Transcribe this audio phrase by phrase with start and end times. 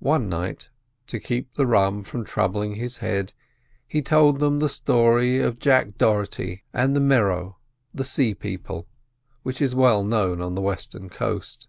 [0.00, 0.68] One night,
[1.06, 3.32] to keep the rum from troubling his head,
[3.86, 7.56] he told them the story of Jack Dogherty and the Merrow,
[9.44, 11.68] which is well known on the western coast.